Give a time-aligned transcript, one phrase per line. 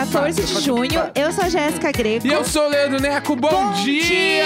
[0.00, 1.10] e uma segunda-feira, 14 de junho.
[1.14, 2.26] Eu sou a Jéssica Greco.
[2.26, 4.42] E eu sou o Leandro Neco, bom, Bom dia!
[4.42, 4.44] dia!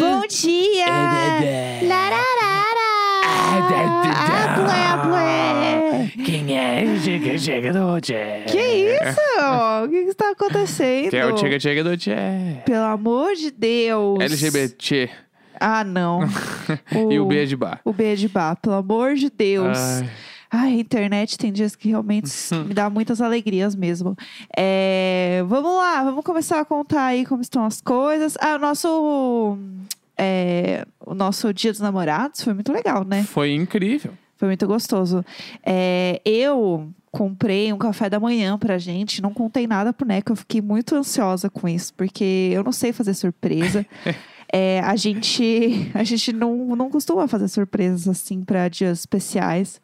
[0.00, 0.86] Bom dia!
[1.88, 2.24] Lararara!
[6.24, 6.98] Quem é?
[7.00, 8.44] Chega, chega do Tchê.
[8.46, 9.20] Que isso?
[9.84, 11.10] O que está acontecendo?
[11.10, 12.16] Que é o Chega, chega do Tchê.
[12.64, 14.20] Pelo amor de Deus.
[14.20, 15.10] LGBT.
[15.60, 16.20] Ah, não.
[17.10, 17.80] E o B é de bar.
[17.84, 19.76] O B é de bar, pelo amor de Deus.
[19.76, 20.08] Ai.
[20.56, 22.30] Ai, a internet tem dias que realmente
[22.64, 24.16] me dá muitas alegrias mesmo.
[24.56, 28.36] É, vamos lá, vamos começar a contar aí como estão as coisas.
[28.40, 29.58] Ah, o nosso,
[30.16, 33.24] é, o nosso Dia dos Namorados foi muito legal, né?
[33.24, 34.12] Foi incrível.
[34.36, 35.24] Foi muito gostoso.
[35.66, 40.36] É, eu comprei um café da manhã pra gente, não contei nada pro Neco, eu
[40.36, 43.84] fiquei muito ansiosa com isso, porque eu não sei fazer surpresa.
[44.56, 49.80] É, a gente, a gente não, não costuma fazer surpresas assim pra dias especiais.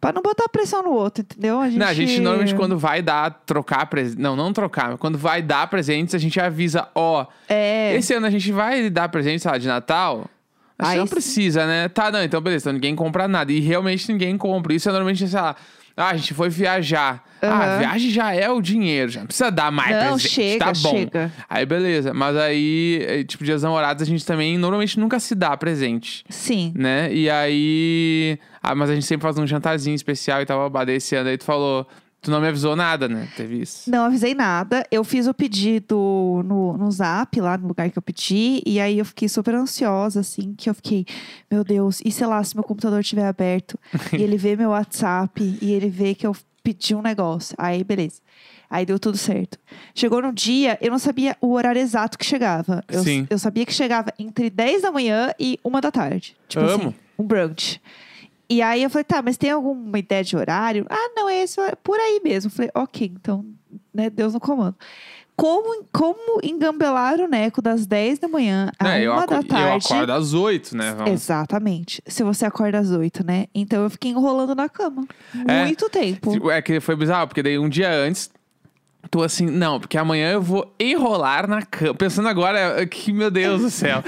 [0.00, 1.60] Pra não botar pressão no outro, entendeu?
[1.60, 4.16] A gente, Não, a gente normalmente quando vai dar, trocar presentes.
[4.16, 7.26] Não, não trocar, mas quando vai dar presentes, a gente avisa, ó.
[7.48, 10.26] É, Esse ano a gente vai dar presente, sei lá, de Natal.
[10.78, 11.88] A gente Aí não precisa, né?
[11.88, 13.50] Tá, não, então beleza, então ninguém compra nada.
[13.52, 14.72] E realmente ninguém compra.
[14.72, 15.56] Isso é normalmente, sei lá,
[15.96, 17.24] ah, a gente foi viajar.
[17.42, 20.28] Ah, a viagem já é o dinheiro, já não precisa dar mais Não, presente.
[20.28, 20.90] chega, tá bom.
[20.90, 21.32] chega.
[21.50, 25.56] Aí beleza, mas aí, eh, tipo, dias namorados, a gente também normalmente nunca se dá
[25.56, 26.24] presente.
[26.28, 26.72] sim.
[26.76, 27.12] Né?
[27.12, 28.38] E aí.
[28.68, 30.70] Ah, mas a gente sempre faz um jantarzinho especial e tal.
[30.88, 31.86] Esse ano aí tu falou.
[32.20, 33.26] Tu não me avisou nada, né?
[33.34, 33.88] Teve isso.
[33.90, 34.84] Não avisei nada.
[34.90, 38.60] Eu fiz o pedido no, no zap, lá no lugar que eu pedi.
[38.66, 41.06] E aí eu fiquei super ansiosa, assim, que eu fiquei,
[41.50, 43.78] meu Deus, e sei lá, se meu computador estiver aberto
[44.12, 47.54] e ele vê meu WhatsApp e ele vê que eu pedi um negócio.
[47.56, 48.20] Aí, beleza.
[48.68, 49.56] Aí deu tudo certo.
[49.94, 52.84] Chegou no dia, eu não sabia o horário exato que chegava.
[52.88, 53.26] Eu, Sim.
[53.30, 56.36] eu sabia que chegava entre 10 da manhã e 1 da tarde.
[56.48, 56.88] Tipo Amo.
[56.88, 57.80] assim, um brunch.
[58.50, 60.86] E aí eu falei, tá, mas tem alguma ideia de horário?
[60.88, 61.78] Ah, não, é esse horário.
[61.82, 62.48] por aí mesmo.
[62.48, 63.44] Eu falei, ok, então,
[63.92, 64.74] né, Deus no comando.
[65.36, 69.86] Como, como engambelar o Neco das 10 da manhã eu, 1 aco- da eu tarde?
[69.86, 70.92] acordo às oito, né?
[70.96, 71.12] Vamos.
[71.12, 72.02] Exatamente.
[72.08, 73.46] Se você acorda às 8, né?
[73.54, 75.06] Então eu fiquei enrolando na cama.
[75.46, 75.64] É.
[75.66, 76.50] Muito tempo.
[76.50, 78.28] É que foi bizarro, porque daí um dia antes,
[79.10, 81.94] tô assim, não, porque amanhã eu vou enrolar na cama.
[81.94, 84.02] Pensando agora, é que, meu Deus do céu.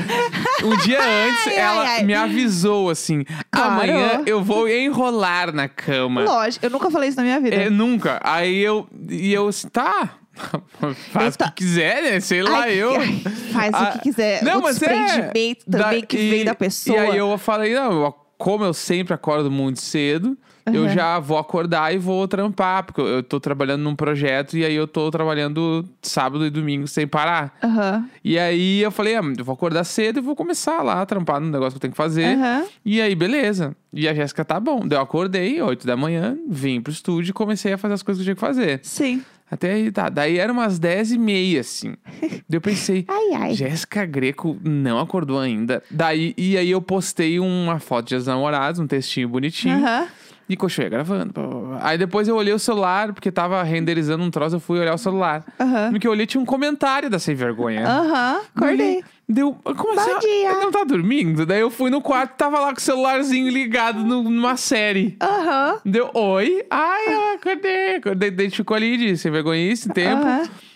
[0.65, 2.05] Um dia antes, Ai, ela ai, ai.
[2.05, 3.71] me avisou assim: Claro.
[3.71, 6.23] amanhã eu vou enrolar na cama.
[6.25, 7.57] Lógico, eu nunca falei isso na minha vida.
[7.57, 8.21] É, nunca.
[8.23, 8.87] Aí eu.
[9.09, 10.17] E eu assim, tá.
[11.13, 12.21] Faz tá- o que quiser, né?
[12.21, 12.95] Sei lá, Ai, eu.
[12.95, 13.23] ai,
[13.53, 14.43] faz Ah, o que quiser.
[14.43, 14.89] não, o mas é.
[14.89, 16.97] desprendimento também Da- que e- vem da pessoa.
[16.97, 20.39] E aí eu falei, não, como eu sempre acordo muito cedo,
[20.73, 20.89] eu Aham.
[20.95, 24.75] já vou acordar e vou trampar, porque eu- eu tô trabalhando num projeto e aí
[24.75, 27.57] eu tô trabalhando sábado e domingo sem parar.
[27.63, 31.07] Aham, E aí eu falei, ah, eu vou acordar cedo e vou começar lá a
[31.07, 32.37] trampar no negócio que eu tenho que fazer.
[32.37, 32.65] aham.
[32.85, 33.75] E aí, beleza.
[33.93, 34.87] E a Jéssica tá bom.
[34.87, 38.23] Daí eu acordei, 8 da manhã, vim pro estúdio e comecei a fazer as coisas
[38.25, 38.81] que eu tinha que fazer.
[38.83, 39.23] Sim.
[39.51, 40.09] Até aí, tá.
[40.09, 41.97] Daí era umas 10 e meia, assim.
[42.21, 43.55] Daí eu pensei, Ai, ai.
[43.55, 45.83] Jéssica Greco não acordou ainda.
[45.91, 49.77] Daí, e aí eu postei uma foto de as namorados, um textinho bonitinho.
[49.85, 50.07] Aham.
[50.51, 51.33] E continuei gravando.
[51.33, 51.79] blá, blá, blá.
[51.81, 54.99] Aí depois eu olhei o celular, porque tava renderizando um troço, eu fui olhar o
[54.99, 55.45] celular.
[55.61, 55.93] Aham.
[55.93, 57.87] No que eu olhei, tinha um comentário da Sem Vergonha.
[57.87, 59.05] Aham, acordei.
[59.29, 59.53] Deu.
[59.63, 60.19] Como Bom assim?
[60.19, 60.53] dia.
[60.55, 61.47] Não tá dormindo?
[61.47, 65.17] Daí eu fui no quarto tava lá com o celularzinho ligado no- numa série.
[65.23, 65.79] Aham.
[65.85, 66.67] Deu, oi?
[66.69, 67.95] Ai, eu acordei.
[67.95, 68.31] acordei.
[68.33, 70.27] Daí ficou ali de sem vergonha esse tempo.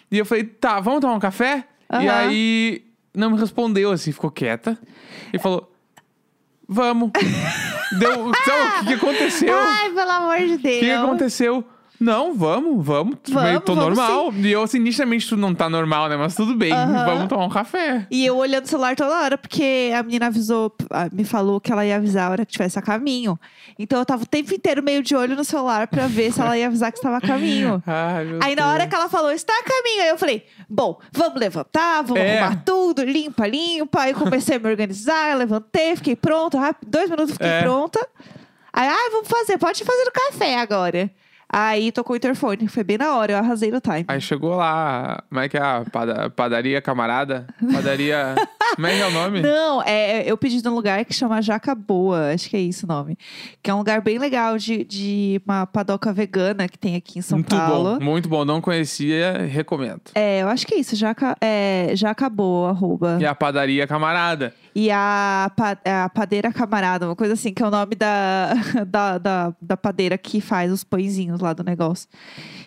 [0.09, 1.65] E eu falei, tá, vamos tomar um café?
[2.01, 4.79] E aí não me respondeu, assim, ficou quieta.
[5.33, 5.69] E falou,
[6.69, 7.11] vamos.
[7.93, 9.55] Deu, então, o que, que aconteceu?
[9.57, 10.61] Ai, pelo amor de O Deus.
[10.63, 11.65] que, que aconteceu?
[12.01, 13.17] Não, vamos, vamos.
[13.29, 14.33] Vamos, tô vamos normal.
[14.35, 16.17] E eu, assim, nitidamente tu não tá normal, né?
[16.17, 17.05] Mas tudo bem, Aham.
[17.07, 18.07] vamos tomar um café.
[18.11, 20.75] E eu olhando o celular toda hora, porque a menina avisou,
[21.13, 23.39] me falou que ela ia avisar a hora que estivesse a caminho.
[23.79, 26.59] Então eu tava o tempo inteiro meio de olho no celular pra ver se ela
[26.59, 27.83] ia avisar que estava a caminho.
[27.87, 30.99] Ai, meu Aí na hora que ela falou, está a caminho, aí eu falei, bom,
[31.13, 32.41] vamos levantar, vamos É.
[32.41, 34.03] arrumar tudo, limpa, limpa.
[34.03, 37.63] Aí comecei a me organizar, levantei, fiquei pronta, rápido, dois minutos fiquei É.
[37.63, 38.05] pronta.
[38.73, 41.09] Aí, ah, vamos fazer, pode fazer o café agora.
[41.57, 44.05] Aí tocou o interfone, foi bem na hora, eu arrasei no time.
[44.09, 45.61] Aí chegou lá, como é que é
[45.93, 47.47] pada- padaria camarada?
[47.73, 48.35] Padaria.
[48.75, 49.41] como é que é o nome?
[49.43, 52.89] Não, é, eu pedi num lugar que chama Jaca Boa, acho que é isso o
[52.89, 53.17] nome.
[53.63, 57.23] Que é um lugar bem legal de, de uma padoca vegana que tem aqui em
[57.23, 57.99] São muito Paulo.
[57.99, 58.45] bom, muito bom.
[58.45, 60.01] Não conhecia, recomendo.
[60.15, 63.19] É, eu acho que é isso, Jaca, é, Jaca Boa, arroba.
[63.21, 64.55] E a padaria camarada.
[64.77, 68.55] E a, pa- a padeira camarada, uma coisa assim, que é o nome da,
[68.87, 72.09] da, da, da padeira que faz os pãezinhos lá do negócio.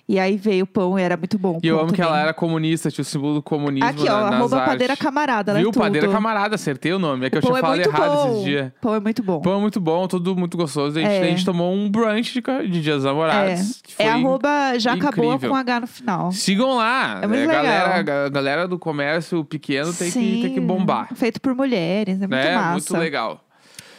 [0.09, 1.59] E aí veio o pão e era muito bom.
[1.61, 4.21] E eu amo que ela era comunista, tinha o símbolo do comunismo Aqui, na, ó,
[4.29, 5.81] nas arroba padeira camarada, ela é Viu, tudo.
[5.83, 6.15] Madeira tudo.
[6.15, 7.25] Camarada, acertei o nome.
[7.25, 8.31] É que eu tinha é falado errado bom.
[8.31, 8.71] esses dias.
[8.79, 9.41] Pão é muito bom.
[9.41, 10.97] Pão é muito bom, tudo muito gostoso.
[10.97, 11.21] A gente, É.
[11.21, 13.81] a gente tomou um brunch de, de Dias dos Namorados.
[13.83, 15.49] que É, é arroba já acabou incrível.
[15.49, 16.31] com H no final.
[16.31, 17.19] Sigam lá.
[17.21, 18.25] É muito a galera, legal.
[18.27, 21.09] a galera do comércio pequeno tem, que, Sim, tem que bombar.
[21.15, 22.55] Feito por mulheres, é muito né?
[22.55, 22.71] massa.
[22.71, 23.43] Muito legal.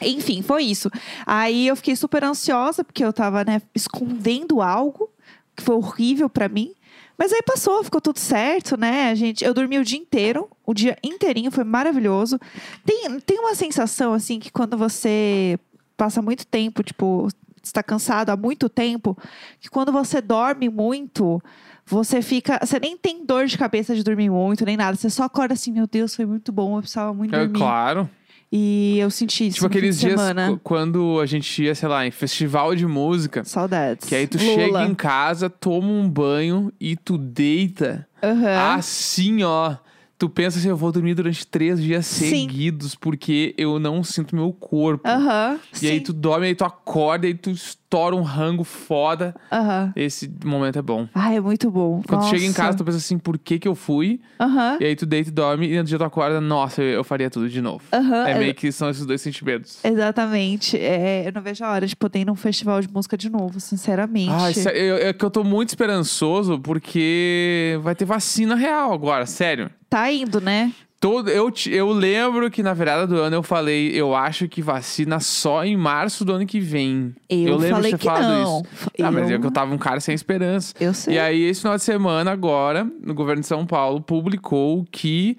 [0.01, 0.89] Enfim, foi isso.
[1.27, 5.11] Aí eu fiquei super ansiosa, porque eu tava, né, escondendo algo,
[5.59, 6.73] que foi horrível pra mim.
[7.19, 9.11] Mas aí passou, ficou tudo certo, né?
[9.11, 12.39] A gente, eu dormi o dia inteiro, o dia inteirinho, foi maravilhoso.
[12.87, 15.59] Tem, tem uma sensação, assim, que quando você
[15.97, 17.27] passa muito tempo, tipo,
[17.61, 19.19] está cansado há muito tempo,
[19.59, 21.43] que quando você dorme muito,
[21.85, 22.61] você fica.
[22.65, 24.97] Você nem tem dor de cabeça de dormir muito, nem nada.
[24.97, 27.59] Você só acorda assim, meu Deus, foi muito bom, eu precisava muito É, dormir.
[27.59, 28.09] claro.
[28.51, 29.57] E eu senti isso.
[29.57, 30.49] Tipo aqueles dias semana.
[30.53, 33.45] qu- quando a gente ia, sei lá, em festival de música.
[33.45, 34.09] Saudades.
[34.09, 34.55] Que aí tu Lula.
[34.55, 38.07] chega em casa, toma um banho e tu deita.
[38.23, 38.75] Aham.
[38.75, 39.77] Assim, ó.
[40.19, 42.29] Tu pensa assim, eu vou dormir durante três dias Sim.
[42.31, 45.07] seguidos, porque eu não sinto meu corpo.
[45.09, 45.61] Aham.
[45.81, 46.03] E aí sim.
[46.03, 49.33] tu dorme, aí tu acorda, aí tu estoura um rango foda.
[49.53, 49.93] Aham.
[49.95, 51.07] Esse momento é bom.
[51.15, 52.03] Ai, é muito bom.
[52.05, 52.61] Quando tu chega em Nossa.
[52.63, 54.21] casa, tu pensa assim, por que que eu fui?
[54.41, 54.79] Aham.
[54.81, 57.31] E aí tu deita e dorme, e no dia tu acorda, nossa, eu, eu faria
[57.31, 57.85] tudo de novo.
[57.93, 59.79] É é- meio que são esses dois sentimentos.
[59.85, 60.77] Exatamente.
[60.77, 63.61] É, eu não vejo a hora de poder ir num festival de música de novo,
[63.61, 64.55] sinceramente.
[64.55, 69.71] Sé- eu- é que eu tô muito esperançoso, porque vai ter vacina real agora, sério.
[69.89, 70.73] Tá indo, né?
[71.01, 75.21] Todo, eu, eu lembro que na virada do ano eu falei, eu acho que vacina
[75.21, 77.15] só em março do ano que vem.
[77.29, 78.63] Eu, lembro falei de ter que falado não.
[78.63, 78.91] isso.
[79.01, 80.75] Ah, mas é eu, que eu tava um cara sem esperança.
[80.81, 81.15] eu sei.
[81.15, 85.39] E aí, esse final de semana, agora, no governo de São Paulo, publicou que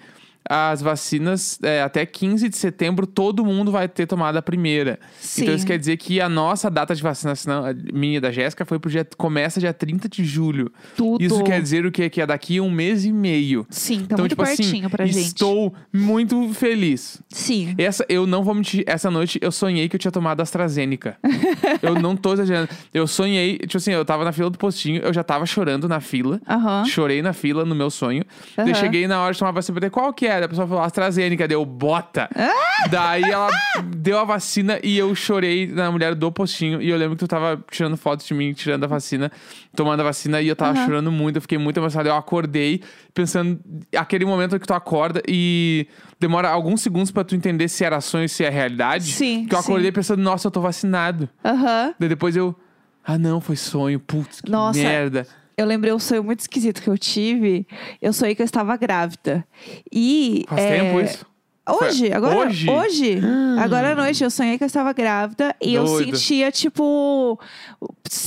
[0.50, 5.00] as vacinas, é, até 15 de setembro, todo mundo vai ter tomado a primeira.
[5.20, 5.44] Sim.
[5.44, 8.66] Então, isso quer dizer que a nossa data de vacinação, a minha e da Jéssica,
[8.66, 10.72] foi pro dia, começa dia 30 de julho.
[10.98, 11.24] Tudo.
[11.24, 12.10] Isso quer dizer o quê?
[12.10, 13.68] Que é daqui a um mês e meio.
[13.70, 15.20] Sim, tá então, muito tipo pertinho assim, pra gente.
[15.20, 17.22] estou muito feliz.
[17.30, 17.76] Sim.
[17.78, 21.18] Essa, eu não vou mentir, essa noite eu sonhei que eu tinha tomado AstraZeneca.
[21.84, 22.70] eu não tô exagerando.
[22.92, 26.00] Eu sonhei, tipo assim, eu tava na fila do postinho, eu já tava chorando na
[26.00, 26.42] fila.
[26.50, 26.86] Aham.
[26.86, 28.24] Chorei na fila no meu sonho.
[28.58, 28.74] Daí Aham.
[28.74, 30.39] cheguei na hora de tomar vacina, qual que era.
[30.46, 32.30] A pessoa falou AstraZeneca, deu bota.
[32.36, 32.88] Ah!
[32.90, 33.50] Daí ela
[33.98, 36.82] deu a vacina e eu chorei na mulher do postinho.
[36.82, 39.32] E eu lembro que tu tava tirando fotos de mim, tirando a vacina,
[39.76, 40.42] tomando a vacina.
[40.42, 40.86] E eu tava Aham.
[40.86, 42.10] chorando muito, eu fiquei muito emocionado.
[42.10, 42.82] Eu acordei
[43.14, 43.60] pensando,
[43.96, 45.88] aquele momento que tu acorda e
[46.20, 49.12] demora alguns segundos pra tu entender se era sonho se é realidade.
[49.12, 49.72] Sim, Que eu sim.
[49.72, 51.30] acordei pensando, nossa, eu tô vacinado.
[51.44, 51.94] Aham.
[52.00, 52.56] Daí depois eu.
[53.04, 54.00] Ah, não, foi sonho.
[54.00, 55.26] Putz, que Nossa, merda.
[55.60, 57.68] Eu lembrei um sonho muito esquisito que eu tive.
[58.02, 59.46] Eu sonhei que eu estava grávida.
[59.92, 60.46] E.
[60.48, 61.26] Faz é, tempo isso?
[61.74, 62.36] Hoje, agora.
[62.48, 62.70] hoje?
[62.70, 63.22] Hoje.
[63.60, 66.16] Agora à noite eu sonhei que eu estava grávida e eu Doido.
[66.18, 67.40] sentia, tipo.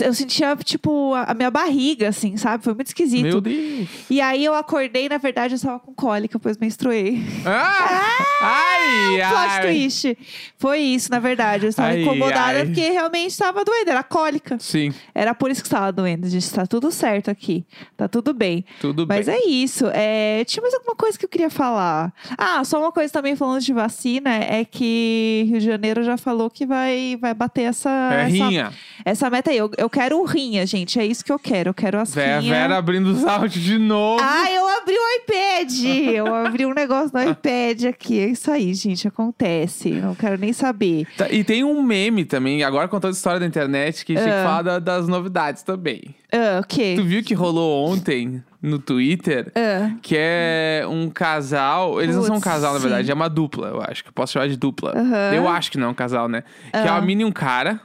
[0.00, 2.62] Eu sentia, tipo, a minha barriga, assim, sabe?
[2.62, 3.25] Foi muito esquisito.
[3.25, 3.89] Meu Deus.
[4.09, 7.21] E aí eu acordei, na verdade, eu estava com cólica, pois menstruei.
[7.44, 8.09] Ah!
[8.43, 9.62] ai, Plot ai.
[9.62, 10.19] twist.
[10.56, 11.67] Foi isso, na verdade.
[11.67, 12.67] Eu estava Ai, incomodada ai.
[12.67, 14.56] porque realmente estava doendo, era cólica.
[14.61, 16.49] Sim, Era por isso que estava doendo, gente.
[16.53, 17.65] Tá tudo certo aqui.
[17.97, 18.65] Tá tudo bem.
[18.81, 19.35] tudo Mas bem.
[19.35, 19.87] é isso.
[19.93, 22.12] É, tinha mais alguma coisa que eu queria falar.
[22.39, 26.49] Ah, só uma coisa também falando de vacina é que Rio de Janeiro já falou
[26.50, 28.73] que vai, vai bater essa, É essa, rinha.
[29.05, 29.56] essa meta aí.
[29.58, 30.98] Eu, eu quero o rinha, gente.
[30.98, 31.70] É isso que eu quero.
[31.70, 32.41] Eu quero as Vera.
[32.41, 34.22] Vera abrindo os áudios de novo.
[34.22, 35.72] Ah, eu abri o iPad!
[36.15, 38.19] Eu abri um negócio no iPad aqui.
[38.20, 39.06] É isso aí, gente.
[39.08, 39.91] Acontece.
[39.91, 41.06] Não quero nem saber.
[41.17, 44.31] Tá, E tem um meme também, agora contando a história da internet, que a gente
[44.32, 44.44] Ah.
[44.44, 46.03] falar da- das novidades também.
[46.32, 46.94] Ah, o quê?
[46.96, 49.51] Tu viu que rolou ontem no Twitter?
[49.57, 52.01] Ah, Que é um casal.
[52.01, 52.87] Eles não são um casal, na sim.
[52.87, 54.03] verdade, é uma dupla, eu acho.
[54.05, 54.95] Que eu posso chamar de dupla.
[55.35, 56.45] Eu acho que não é um casal, né?
[56.71, 56.93] Que é Ah.
[56.95, 57.81] uma mina e um cara.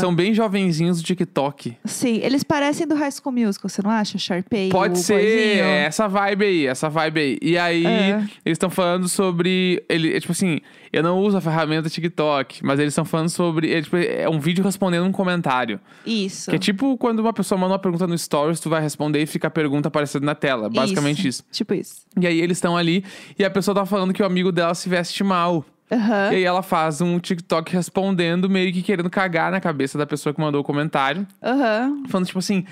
[0.00, 1.76] São bem jovenzinhos do TikTok.
[1.84, 4.16] sim, eles parecem do High School Musical, você não acha?
[4.18, 5.20] Sharpay, Pode o ser
[5.58, 7.38] é, essa vibe aí, essa vibe aí.
[7.42, 8.16] E aí, É.
[8.44, 9.84] eles estão falando sobre.
[9.88, 10.60] Ele, é, tipo assim,
[10.92, 13.72] eu não uso a ferramenta TikTok, mas eles estão falando sobre.
[13.72, 15.78] É, tipo, é um vídeo respondendo um comentário.
[16.06, 16.48] Isso.
[16.50, 19.26] Que é tipo quando uma pessoa manda uma pergunta no Stories, tu vai responder e
[19.26, 20.70] fica a pergunta aparecendo na tela.
[20.70, 21.44] Basicamente isso.
[21.52, 22.02] Tipo isso.
[22.18, 23.04] E aí eles estão ali
[23.38, 25.64] e a pessoa tá falando que o amigo dela se veste mal.
[25.90, 26.32] Aham.
[26.32, 30.34] E aí ela faz um TikTok respondendo, meio que querendo cagar na cabeça da pessoa
[30.34, 31.26] que mandou o comentário.
[31.42, 32.04] Aham.
[32.08, 32.64] Falando, tipo assim,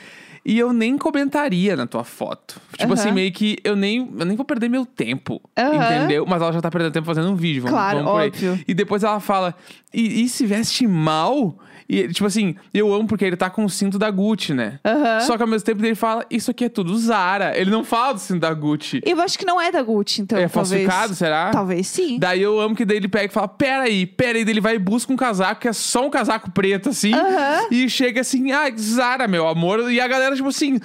[0.44, 2.60] e eu nem comentaria na tua foto.
[2.72, 2.94] Tipo Aham.
[2.94, 5.40] assim, meio que eu nem, eu nem vou perder meu tempo.
[5.56, 5.74] Aham.
[5.74, 6.26] Entendeu?
[6.26, 7.62] Mas ela já tá perdendo tempo fazendo um vídeo.
[7.62, 8.58] Vamos, Claro, vamos óbvio.
[8.68, 9.54] E depois ela fala,
[9.92, 11.58] e, e se veste mal?
[11.86, 14.80] E, tipo assim, eu amo porque ele tá com o cinto da Gucci, né?
[14.82, 15.20] Aham.
[15.20, 17.52] Só que ao mesmo tempo ele fala, isso aqui é tudo Zara.
[17.58, 19.02] Ele não fala do cinto da Gucci.
[19.04, 20.38] Eu acho que não é da Gucci, então.
[20.38, 20.52] é talvez.
[20.52, 21.50] falsificado, será?
[21.50, 22.18] Talvez sim.
[22.18, 24.44] Daí eu amo que daí ele pega e fala: Peraí, peraí.
[24.46, 27.12] Daí ele vai e busca um casaco, que é só um casaco preto, assim.
[27.12, 27.66] Aham.
[27.70, 29.92] E chega assim: Ah, Zara, meu amor.
[29.92, 30.78] E a galera, tipo assim.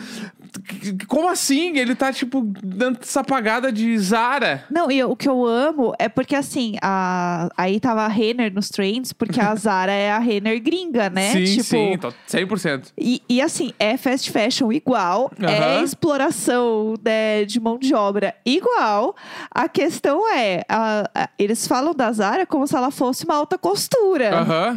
[1.08, 1.78] Como assim?
[1.78, 4.66] Ele tá, tipo, dando essa pagada de Zara.
[4.70, 7.50] Não, e o que eu amo é porque assim, a...
[7.56, 11.32] aí tava a Renner nos trends, porque a Zara é a Renner gringa, né?
[11.32, 12.92] sim, tipo, sim, tô 100%.
[12.98, 15.84] E, e assim, é fast fashion igual, é Aham.
[15.84, 19.16] exploração né, de mão de obra igual.
[19.52, 23.58] A questão é, a- a- eles falam da Zara como se ela fosse uma alta
[23.58, 24.32] costura.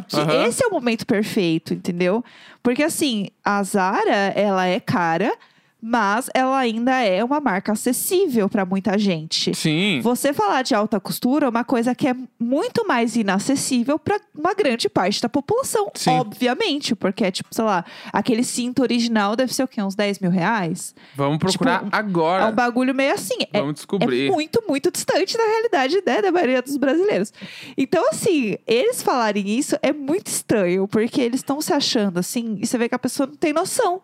[0.08, 0.46] Que aham.
[0.46, 2.22] esse é o momento perfeito, entendeu?
[2.62, 5.36] Porque assim, a Zara, ela é cara,
[5.84, 9.52] mas ela ainda é uma marca acessível para muita gente.
[9.52, 10.00] Sim.
[10.00, 14.54] Você falar de alta costura é uma coisa que é muito mais inacessível para uma
[14.54, 16.10] grande parte da população, Sim.
[16.10, 19.82] obviamente, porque é tipo, sei lá, aquele cinto original deve ser o quê?
[19.82, 20.94] Uns 10 mil reais?
[21.16, 22.44] Vamos procurar Tipo, agora.
[22.44, 23.38] É um bagulho meio assim.
[23.52, 24.28] É, Vamos descobrir.
[24.28, 27.32] é muito, muito distante da realidade né, da maioria dos brasileiros.
[27.76, 32.66] Então, assim, eles falarem isso é muito estranho, porque eles estão se achando assim, e
[32.66, 34.00] você vê que a pessoa não tem noção.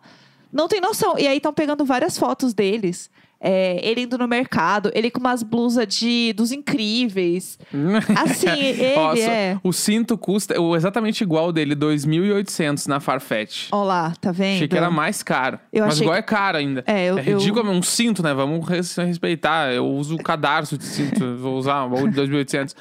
[0.53, 1.19] Não tem noção.
[1.19, 3.11] E aí estão pegando várias fotos deles.
[3.41, 7.59] É, ele indo no mercado, ele com umas blusas de dos incríveis.
[8.17, 9.59] Assim, ele Nossa, é.
[9.63, 13.69] O cinto custa exatamente igual dele, 2.800 na Farfetch.
[13.71, 14.57] Ó lá, tá vendo?
[14.57, 15.59] Achei que era mais caro.
[15.73, 16.83] Eu mas achei igual é caro ainda.
[16.87, 18.35] É, eu- é ridículo, um cinto, né?
[18.35, 19.73] Vamos res- respeitar.
[19.73, 22.75] Eu uso o cadarço de cinto, vou usar um de 2.800.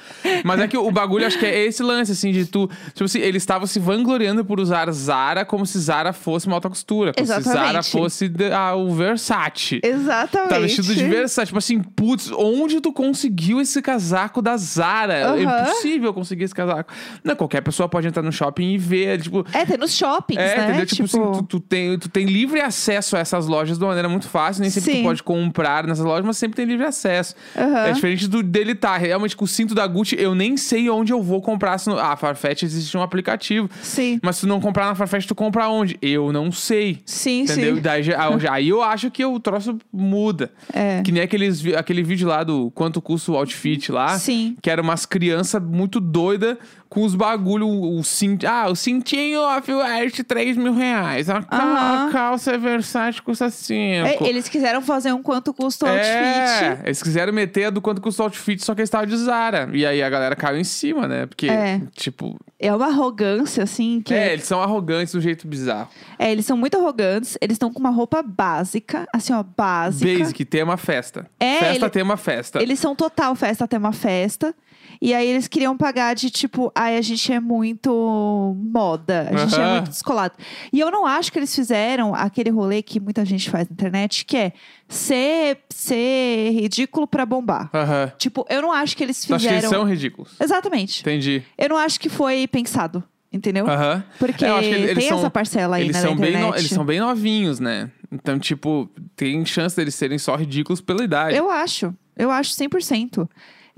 [0.44, 2.68] Mas é que o bagulho, acho que é esse lance, assim, de tu...
[2.88, 6.68] Tipo assim, eles estavam se vangloriando por usar Zara como se Zara fosse uma alta
[6.68, 7.12] costura.
[7.12, 7.66] Como se Exatamente.
[7.66, 9.80] Zara fosse ah, o Versace.
[9.82, 10.47] Exatamente.
[10.48, 11.46] Tá vestido de Versace.
[11.46, 15.14] Tipo assim, putz, onde tu conseguiu esse casaco da Zara?
[15.14, 15.62] É Aham.
[15.62, 16.92] impossível conseguir esse casaco.
[17.22, 19.44] Não, qualquer pessoa pode entrar no shopping e ver, tipo...
[19.52, 20.64] É, tem nos shoppings, É, né?
[20.68, 20.86] entendeu?
[20.86, 24.08] Tipo, assim, tu, tu tem, tu tem livre acesso a essas lojas de uma maneira
[24.08, 24.62] muito fácil.
[24.62, 25.00] Nem sempre Sim.
[25.00, 27.34] tu pode comprar nessas lojas, mas sempre tem livre acesso.
[27.56, 27.86] Aham.
[27.86, 28.96] É diferente do dele tá.
[28.96, 31.78] Realmente, com o cinto da Gucci, eu nem sei onde eu vou comprar.
[31.78, 31.98] Se no...
[31.98, 33.68] Ah, Farfetch existe um aplicativo.
[33.82, 34.18] Sim.
[34.22, 35.96] Mas se tu não comprar na Farfetch, tu compra onde?
[36.00, 37.00] Eu não sei.
[37.04, 37.76] Sim, Entendeu?
[37.76, 37.82] sim.
[37.82, 40.37] Daí, ah, aí eu acho que o troço muda.
[40.72, 41.02] É.
[41.02, 44.18] Que nem aqueles, aquele vídeo lá do quanto custa o outfit lá.
[44.18, 44.56] Sim.
[44.62, 46.56] Que era umas crianças muito doidas
[46.88, 48.44] com os bagulho, o, cint...
[48.44, 51.28] ah, o cintinho off-white, 3 mil reais.
[51.28, 52.08] A, cal- Aham.
[52.08, 54.06] a calça é Versace, custa 5.
[54.06, 56.86] É, eles quiseram fazer um quanto custa o É, outfit.
[56.86, 59.68] eles quiseram meter a do quanto custa o outfit, só que eles estavam de Zara.
[59.72, 61.26] E aí a galera caiu em cima, né?
[61.26, 61.80] Porque, É.
[61.94, 62.36] tipo...
[62.60, 64.12] É uma arrogância, assim, que.
[64.12, 65.88] É, eles são arrogantes de um jeito bizarro.
[66.18, 70.18] É, eles são muito arrogantes, eles estão com uma roupa básica, assim, ó, básica.
[70.18, 71.26] Basic, tema festa.
[71.38, 72.60] É, festa, ele- tema festa.
[72.60, 74.52] Eles são total festa até uma festa.
[75.00, 79.54] E aí eles queriam pagar de tipo, ai, a gente é muito moda, a gente
[79.60, 80.34] é muito descolado.
[80.72, 84.24] E eu não acho que eles fizeram aquele rolê que muita gente faz na internet,
[84.24, 84.52] que é
[84.88, 87.70] ser, ser ridículo pra bombar.
[88.18, 89.58] Tipo, eu não acho que eles Tu acha que fizeram.
[89.58, 90.30] eles são ridículos.
[90.40, 91.00] Exatamente.
[91.02, 91.42] Entendi.
[91.56, 93.02] Eu não acho que foi pensado,
[93.32, 93.66] entendeu?
[93.68, 94.02] Aham.
[94.18, 96.38] Porque É, eu acho que eles tem são- essa parcela aí, eles né, são bem
[96.40, 96.54] no-.
[96.54, 97.90] Eles são bem novinhos, né?
[98.10, 101.36] Então, tipo, tem chance deles serem só ridículos pela idade.
[101.36, 101.94] Eu acho.
[102.16, 103.28] Eu acho 100%.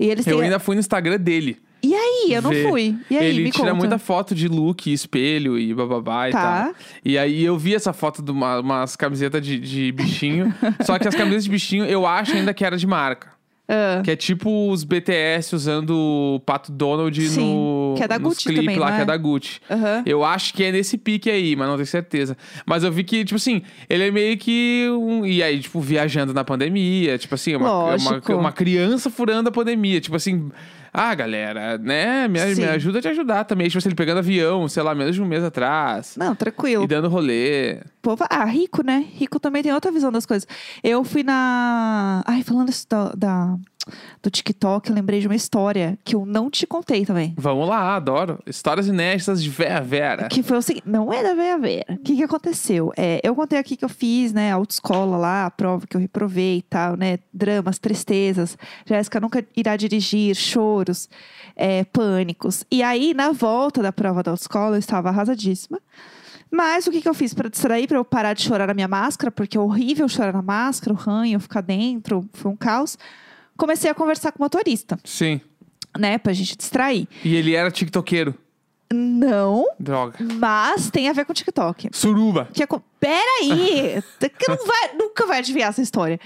[0.01, 0.45] E eles Eu têm...
[0.45, 1.57] ainda fui no Instagram dele.
[1.83, 2.33] E aí?
[2.33, 2.67] Eu não ver.
[2.69, 2.95] fui.
[3.09, 3.75] E aí, Ele me tira conta.
[3.75, 6.63] muita foto de look, espelho e bababá e Tá.
[6.65, 6.73] tal.
[7.03, 10.53] E aí eu vi essa foto de uma, umas camisetas de, de bichinho.
[10.85, 13.29] só que as camisetas de bichinho eu acho ainda que era de marca.
[13.67, 15.91] Ah, Que é tipo os BTS usando
[16.35, 17.80] o Pato Donald Sim, no.
[17.95, 19.03] Que é da nos Gucci clipe também, lá, não que é?
[19.03, 19.61] é da Gucci.
[19.69, 20.03] aham.
[20.05, 22.37] Eu acho que é nesse pique aí, mas não tenho certeza.
[22.65, 25.25] Mas eu vi que, tipo assim, ele é meio que um.
[25.25, 28.33] E aí, tipo, viajando na pandemia, tipo assim, uma, uma, Lógico.
[28.35, 29.99] uma criança furando a pandemia.
[30.01, 30.51] Tipo assim,
[30.93, 32.27] ah, galera, né?
[32.27, 33.67] Me, me ajuda a te ajudar também.
[33.67, 36.15] Tipo assim, ele pegando avião, sei lá, menos de um mês atrás.
[36.17, 36.83] Não, tranquilo.
[36.83, 37.79] E dando rolê.
[38.01, 39.05] Povo, ah, rico, né?
[39.15, 40.47] Rico também tem outra visão das coisas.
[40.83, 42.23] Eu fui na.
[42.25, 43.55] Ai, falando isso da, da-
[44.21, 47.33] do TikTok, eu lembrei de uma história que eu não te contei também.
[47.37, 48.39] Vamos lá, adoro.
[48.45, 50.27] Histórias inéditas de Vera Vera.
[50.27, 51.85] Que foi o seguinte, não é da Veia Vera.
[51.89, 52.91] O que, que aconteceu?
[52.97, 56.57] É, eu contei aqui que eu fiz, né, autoescola lá, a prova que eu reprovei
[56.57, 57.19] e tal, né?
[57.33, 58.57] Dramas, tristezas.
[58.85, 61.09] Jéssica nunca irá dirigir, choros,
[61.55, 62.63] é, pânicos.
[62.71, 65.79] E aí, na volta da prova da autoescola, eu estava arrasadíssima.
[66.51, 68.87] Mas o que, que eu fiz para distrair, para eu parar de chorar na minha
[68.87, 72.97] máscara, porque é horrível chorar na máscara, o ranho, ficar dentro, foi um caos.
[73.61, 75.39] Comecei a conversar com o motorista, Sim.
[75.95, 77.07] né, pra gente distrair.
[77.23, 78.33] E ele era tiktokeiro.
[79.25, 80.17] Não, Droga.
[80.39, 81.89] mas tem a ver com o TikTok.
[81.91, 82.47] Suruba.
[82.53, 84.01] Que acon- Peraí!
[84.37, 86.19] que não vai, nunca vai adivinhar essa história.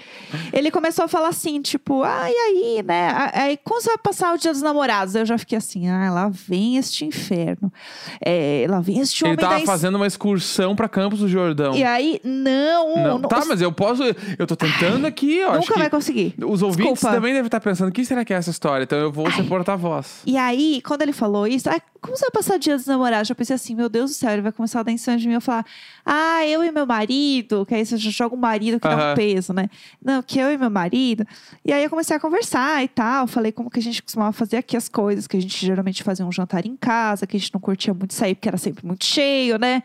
[0.51, 3.31] Ele começou a falar assim, tipo, ah, e aí, né?
[3.33, 5.15] Aí, como você vai passar o dia dos namorados?
[5.15, 7.71] Eu já fiquei assim, ah, lá vem este inferno.
[8.19, 11.29] É, lá vem este Ele homem da tava ins- fazendo uma excursão pra Campos do
[11.29, 11.73] Jordão.
[11.75, 12.95] E aí, não.
[12.97, 14.03] Não, não- tá, mas eu posso.
[14.37, 15.55] Eu tô tentando aqui, ó.
[15.55, 16.35] nunca vai conseguir.
[16.45, 17.15] Os ouvintes Desculpa.
[17.15, 18.83] também devem estar pensando: o que será que é essa história?
[18.83, 20.19] Então eu vou ser porta-voz.
[20.25, 22.87] E aí, quando ele falou isso, ah, como você vai passar o dia dos dos
[22.87, 25.17] namorados, eu pensei assim, meu Deus do céu, ele vai começar a dar em cima
[25.17, 25.33] de mim.
[25.33, 25.65] Eu falar,
[26.05, 29.11] ah, eu e meu marido, que aí você já joga o marido que dá Aham.
[29.11, 29.69] um peso, né?
[30.03, 31.25] Não, que eu e meu marido.
[31.63, 33.27] E aí eu comecei a conversar e tal.
[33.27, 36.25] Falei como que a gente costumava fazer aqui as coisas, que a gente geralmente fazia
[36.25, 39.03] um jantar em casa, que a gente não curtia muito sair, porque era sempre muito
[39.03, 39.83] cheio, né?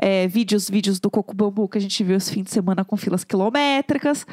[0.00, 2.96] É, vídeos, vídeos do Coco Bambu que a gente viu os fins de semana com
[2.96, 4.24] filas quilométricas.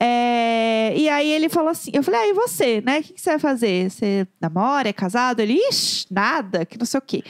[0.00, 3.00] É, e aí ele falou assim: eu falei, ah, e você, né?
[3.00, 3.90] O que, que você vai fazer?
[3.90, 5.40] Você namora, é casado?
[5.40, 7.22] Ele, ixi, nada, que não sei o quê.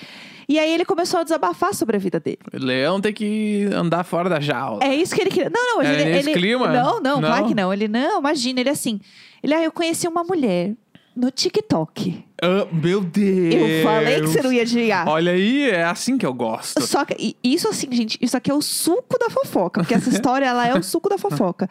[0.48, 2.38] E aí ele começou a desabafar sobre a vida dele.
[2.52, 4.82] Leão tem que andar fora da jaula.
[4.84, 5.50] É isso que ele queria.
[5.50, 6.68] Não, não, É ele, nesse ele- clima?
[6.68, 7.28] Não, não, Não?
[7.28, 7.72] claro que não.
[7.72, 9.00] Ele não, imagina, ele assim.
[9.42, 10.74] Ele, ah, eu conheci uma mulher
[11.14, 12.24] no TikTok.
[12.42, 13.54] Ah, meu Deus!
[13.54, 15.06] Eu falei que você não ia adivinhar.
[15.08, 16.80] Olha aí, é assim que eu gosto.
[16.82, 20.08] Só que e isso assim, gente, isso aqui é o suco da fofoca, porque essa
[20.10, 21.68] história ela é o suco da fofoca.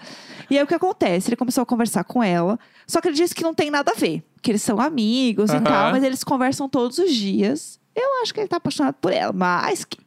[0.49, 1.29] E aí o que acontece?
[1.29, 3.95] Ele começou a conversar com ela, só que ele disse que não tem nada a
[3.95, 5.63] ver, que eles são amigos e Aham.
[5.63, 7.78] tal, mas eles conversam todos os dias.
[7.95, 9.97] Eu acho que ele tá apaixonado por ela, mas que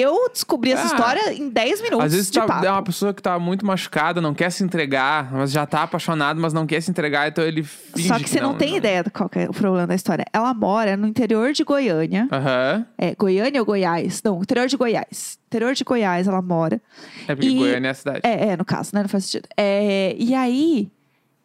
[0.00, 3.12] eu descobri essa Ah, história em 10 minutos Às vezes de tá- é uma pessoa
[3.12, 6.80] que tá muito machucada, não quer se entregar, mas já tá apaixonado, mas não quer
[6.80, 9.48] se entregar, então ele finge Só que, você não, tem ideia do qual que é
[9.48, 10.24] o problema da história.
[10.32, 12.28] Ela mora no interior de Goiânia.
[12.30, 12.86] Aham.
[12.96, 14.22] É, Goiânia ou Goiás?
[14.22, 15.38] Não, interior de Goiás.
[15.48, 16.80] Interior de Goiás ela mora.
[17.26, 18.20] É porque E- Goiânia é a cidade.
[18.22, 19.02] É, é, no caso, né?
[19.02, 19.48] Não faz sentido.
[19.56, 20.88] É, e aí,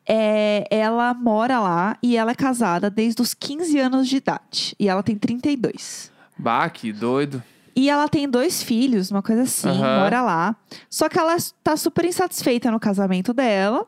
[0.08, 4.76] é, ela mora lá e ela é casada desde os 15 anos de idade.
[4.80, 6.12] E ela tem 32.
[6.38, 7.42] Bah, que doido.
[7.76, 10.00] E ela tem dois filhos, uma coisa assim, Aham.
[10.00, 10.56] mora lá.
[10.90, 13.86] Só que ela tá super insatisfeita no casamento dela.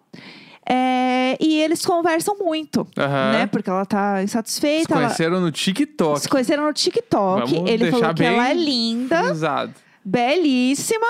[0.70, 3.32] É, e eles conversam muito, Aham.
[3.32, 3.48] né?
[3.48, 4.94] Porque ela tá Se insatisfeita.
[4.94, 6.20] ela- conheceram no TikTok.
[6.20, 7.54] se conheceram no TikTok.
[7.54, 9.74] Vamos ele falou que ela é linda, Frisado.
[10.04, 11.08] belíssima.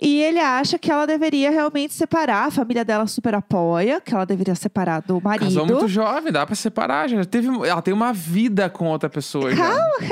[0.00, 2.46] E ele acha que ela deveria realmente separar.
[2.46, 5.44] A família dela super apoia, que ela deveria separar do marido.
[5.44, 7.08] Casou muito jovem, dá pra separar.
[7.08, 9.54] Já teve, ela tem uma vida com outra pessoa.
[9.54, 9.68] já.
[9.68, 10.08] Calma,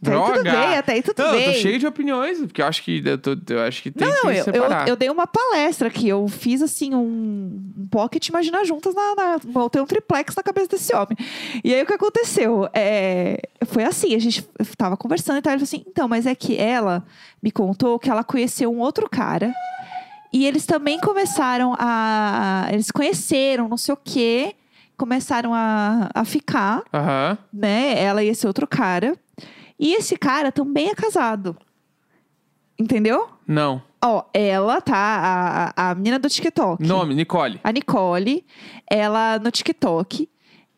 [0.00, 0.32] Droga!
[0.38, 1.44] tudo bem, até aí tudo não, bem.
[1.46, 4.08] eu tô cheio de opiniões, porque eu acho que, eu, tô- eu acho que tem
[4.08, 4.88] Não, que eu, eu, separar.
[4.88, 6.08] eu dei uma palestra aqui.
[6.08, 9.38] Eu fiz assim um, um pocket Imagina Juntas na, na.
[9.44, 11.16] Botei um triplex na cabeça desse homem.
[11.64, 12.68] E aí o que aconteceu?
[12.72, 14.42] É, foi assim: a gente
[14.76, 15.52] tava conversando e tal.
[15.52, 17.04] Ele falou assim: então, mas é que ela
[17.42, 19.52] me contou que ela conheceu um outro cara.
[20.32, 22.68] E eles também começaram a.
[22.70, 24.54] Eles conheceram, não sei o quê.
[24.96, 27.38] Começaram a, a ficar, Aham.
[27.52, 27.94] né?
[28.02, 29.16] Ela e esse outro cara.
[29.78, 31.56] E esse cara também é casado.
[32.78, 33.28] Entendeu?
[33.46, 33.82] Não.
[34.02, 36.86] Ó, ela tá, a, a, menina do TikTok.
[36.86, 37.60] Nome, Nicole.
[37.64, 38.46] A Nicole,
[38.88, 40.28] ela no TikTok,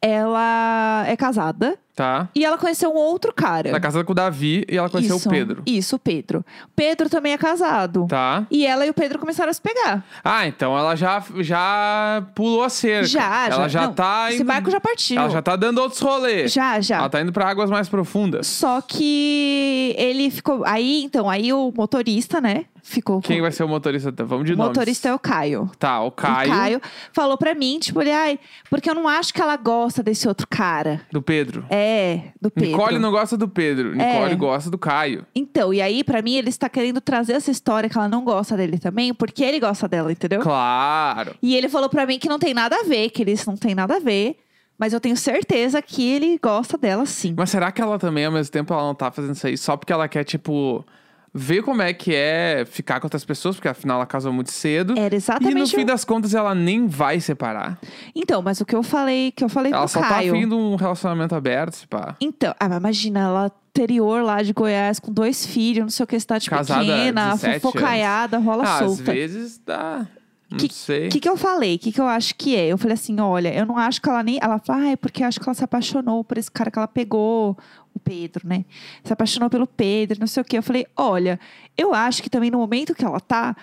[0.01, 2.29] ela é casada Tá?
[2.35, 3.69] e ela conheceu um outro cara.
[3.69, 5.63] Ela é casada com o Davi e ela conheceu Isso, o Pedro.
[5.67, 6.45] Isso, o Pedro.
[6.75, 8.07] Pedro também é casado.
[8.09, 8.47] Tá?
[8.51, 10.03] E ela e o Pedro começaram a se pegar.
[10.25, 13.07] Ah, então ela já, já pulou a cerca.
[13.07, 14.47] Já, Ela já não, tá Esse indo...
[14.47, 15.19] barco já partiu.
[15.19, 16.53] Ela já tá dando outros rolês.
[16.53, 16.97] Já, já.
[16.99, 18.47] Ela tá indo pra águas mais profundas.
[18.47, 20.65] Só que ele ficou.
[20.65, 22.65] Aí, então, aí o motorista, né?
[22.83, 23.21] Ficou.
[23.21, 23.43] Quem com...
[23.43, 24.11] vai ser o motorista?
[24.25, 24.71] Vamos de O nomes.
[24.71, 25.71] motorista é o Caio.
[25.79, 26.81] Tá, o Caio, O Caio
[27.13, 28.39] falou pra mim, tipo, ele, ai,
[28.71, 31.03] porque eu não acho que ela gosta desse outro cara.
[31.13, 31.65] do Pedro.
[31.69, 31.89] É,
[32.40, 32.70] do Pedro.
[32.70, 33.94] Nicole não gosta do Pedro.
[33.94, 34.37] Nicole É.
[34.37, 35.26] gosta do Caio.
[35.35, 38.57] Então, e aí, pra mim, ele está querendo trazer essa história que ela não gosta
[38.57, 40.40] dele também, porque ele gosta dela, entendeu?
[40.40, 41.35] Claro.
[41.42, 43.74] E ele falou pra mim que não tem nada a ver, que eles não tem
[43.74, 44.37] nada a ver.
[44.79, 47.35] Mas eu tenho certeza que ele gosta dela sim.
[47.37, 49.76] Mas será que ela também, ao mesmo tempo, ela não tá fazendo isso aí só
[49.76, 50.83] porque ela quer, tipo,
[51.33, 54.93] ver como é que é ficar com outras pessoas, porque afinal ela casou muito cedo.
[54.97, 55.75] Era E no exatamente.
[55.77, 57.79] fim o- das contas ela nem vai separar.
[58.14, 60.33] Então, mas o que eu falei, que eu falei Ela pro só Caio.
[60.33, 62.16] tá afim de um relacionamento aberto, se pá.
[62.21, 66.07] Então, ah, mas imagina, ela interior lá de Goiás com dois filhos, não sei o
[66.07, 69.12] que, cidade Casada há pequena, 17 fofocaiada, rola Ah, às solta.
[69.12, 70.07] vezes dá.
[70.51, 71.07] Não sei.
[71.07, 71.77] O que, que eu falei?
[71.77, 72.66] O que, que eu acho que é?
[72.66, 74.37] Eu falei assim: olha, eu não acho que ela nem.
[74.43, 76.77] Ela fala, ah, é porque eu acho que ela se apaixonou por esse cara que
[76.81, 77.57] ela pegou,
[78.03, 78.65] Pedro, né?
[79.05, 80.59] Se apaixonou pelo Pedro, não sei o quê.
[80.59, 81.39] Eu falei: olha,
[81.77, 83.57] eu acho que também no momento que ela tá.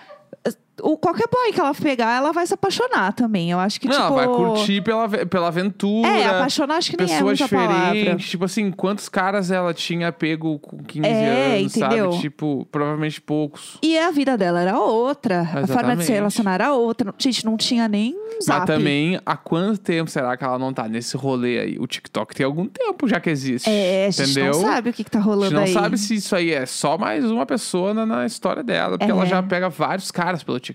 [0.82, 3.50] O, qualquer boy que ela pegar, ela vai se apaixonar também.
[3.50, 4.04] Eu acho que, não, tipo.
[4.06, 6.08] ela vai curtir pela, pela aventura.
[6.08, 8.16] É, apaixonar acho que nem é muita palavra.
[8.16, 12.10] Tipo assim, quantos caras ela tinha pego com 15 É, anos, entendeu?
[12.12, 12.22] sabe?
[12.22, 13.78] Tipo, provavelmente poucos.
[13.82, 15.40] E a vida dela era outra.
[15.42, 16.04] A forma de Exatamente.
[16.04, 17.14] se relacionar era outra.
[17.18, 18.60] Gente, não tinha nem zap.
[18.60, 21.78] Mas também, há quanto tempo será que ela não tá nesse rolê aí?
[21.78, 23.68] O TikTok tem algum tempo já que existe.
[23.68, 24.52] É, a gente entendeu?
[24.52, 25.72] não sabe o que, que tá A rolando gente não aí.
[25.72, 28.96] sabe se isso aí é só mais uma pessoa na, na história dela.
[28.98, 29.26] Porque ela É.
[29.26, 30.67] já pega vários caras pelo TikTok.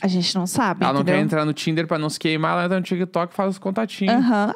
[0.00, 0.82] A gente não sabe.
[0.84, 1.18] Ela não entendeu?
[1.20, 3.58] quer entrar no Tinder pra não se queimar, ela entra no TikTok e faz os
[3.58, 4.14] contatinhos.
[4.14, 4.54] Aham.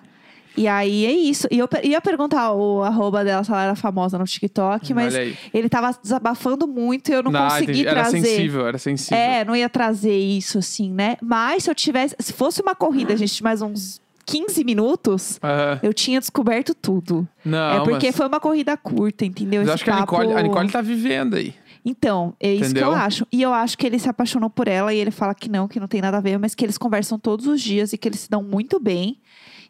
[0.55, 1.49] E aí é isso.
[1.51, 5.15] E eu ia perguntar o arroba dela se ela era famosa no TikTok, mas
[5.55, 7.87] ele tava desabafando muito e eu não Ah, consegui.
[7.87, 8.21] Era trazer.
[8.21, 9.17] sensível, era sensível.
[9.17, 11.17] É, não ia trazer isso assim, né?
[11.23, 12.15] Mas se eu tivesse.
[12.19, 15.41] Se fosse uma corrida, gente, mais uns 15 minutos,
[15.83, 17.27] eu tinha descoberto tudo.
[17.43, 19.61] Não, é porque mas, foi uma corrida curta, entendeu?
[19.61, 21.55] mas eu Esse acho que a papo- Nicole, a Nicole tá vivendo aí.
[21.85, 23.27] Então, é isso que eu acho.
[23.33, 25.81] E eu acho que ele se apaixonou por ela e ele fala que não, que
[25.81, 28.21] não tem nada a ver, mas que eles conversam todos os dias e que eles
[28.21, 29.19] se dão muito bem.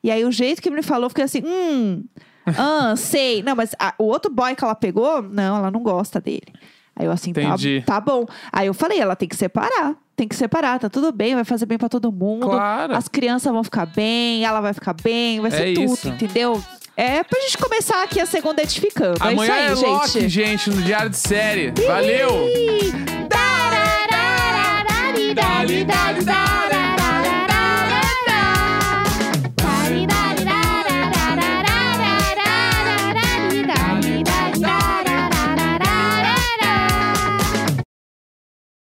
[0.04, 2.04] E aí, o jeito que ele me falou, fiquei assim, hum,
[2.46, 3.42] ah, sei.
[3.42, 6.52] Não, mas a- o outro boy que ela pegou, não, ela não gosta dele.
[6.94, 7.40] Aí eu assim, tá,
[7.86, 8.26] tá bom.
[8.52, 9.96] Aí eu falei, ela tem que separar.
[10.14, 12.46] Tem que separar, tá tudo bem, vai fazer bem pra todo mundo.
[12.46, 12.94] Claro.
[12.94, 16.08] As crianças vão ficar bem, ela vai ficar bem, vai ser É tudo, isso.
[16.08, 16.62] entendeu?
[16.96, 19.16] É pra gente começar aqui a segunda edificando.
[19.20, 20.28] Amanhã é é isso aí, Loki, gente.
[20.28, 21.72] gente, no Diário de Série.
[21.86, 22.48] Valeu!
[22.48, 22.92] Ih!
[25.34, 26.01] Dali, dali.